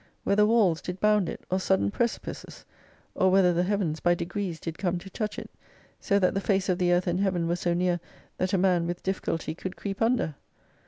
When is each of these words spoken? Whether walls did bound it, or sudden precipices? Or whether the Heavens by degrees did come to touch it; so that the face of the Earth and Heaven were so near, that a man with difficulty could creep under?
Whether 0.23 0.47
walls 0.47 0.81
did 0.81 0.99
bound 0.99 1.29
it, 1.29 1.45
or 1.51 1.59
sudden 1.59 1.91
precipices? 1.91 2.65
Or 3.13 3.29
whether 3.29 3.53
the 3.53 3.61
Heavens 3.61 3.99
by 3.99 4.15
degrees 4.15 4.59
did 4.59 4.79
come 4.79 4.97
to 4.97 5.11
touch 5.11 5.37
it; 5.37 5.51
so 5.99 6.17
that 6.17 6.33
the 6.33 6.41
face 6.41 6.69
of 6.69 6.79
the 6.79 6.91
Earth 6.91 7.05
and 7.05 7.19
Heaven 7.19 7.47
were 7.47 7.55
so 7.55 7.75
near, 7.75 7.99
that 8.39 8.51
a 8.51 8.57
man 8.57 8.87
with 8.87 9.03
difficulty 9.03 9.53
could 9.53 9.75
creep 9.75 10.01
under? 10.01 10.33